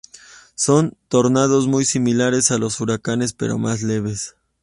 [0.55, 4.35] Son tornados muy similares a los huracanes pero más leves.